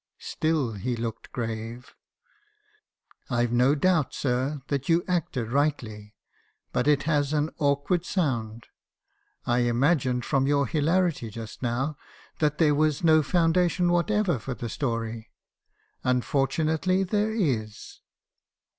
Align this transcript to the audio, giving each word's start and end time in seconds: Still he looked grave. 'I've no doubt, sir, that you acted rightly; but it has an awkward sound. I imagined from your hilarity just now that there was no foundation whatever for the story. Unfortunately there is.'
Still 0.17 0.71
he 0.73 0.95
looked 0.95 1.31
grave. 1.31 1.93
'I've 3.29 3.51
no 3.51 3.75
doubt, 3.75 4.15
sir, 4.15 4.63
that 4.67 4.89
you 4.89 5.03
acted 5.07 5.51
rightly; 5.51 6.15
but 6.73 6.87
it 6.87 7.03
has 7.03 7.33
an 7.33 7.51
awkward 7.59 8.03
sound. 8.03 8.65
I 9.45 9.59
imagined 9.59 10.25
from 10.25 10.47
your 10.47 10.65
hilarity 10.65 11.29
just 11.29 11.61
now 11.61 11.97
that 12.39 12.57
there 12.57 12.73
was 12.73 13.03
no 13.03 13.21
foundation 13.21 13.91
whatever 13.91 14.39
for 14.39 14.55
the 14.55 14.69
story. 14.69 15.29
Unfortunately 16.03 17.03
there 17.03 17.31
is.' 17.35 17.99